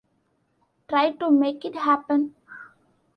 Try 0.89 1.11
to 1.11 1.29
make 1.29 1.63
it 1.63 1.75
happen! 1.75 2.33